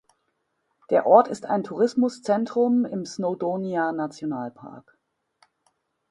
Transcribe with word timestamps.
Der 0.89 1.05
Ort 1.05 1.27
ist 1.27 1.45
ein 1.45 1.63
Tourismuszentrum 1.63 2.85
im 2.85 3.05
Snowdonia-Nationalpark. 3.05 4.97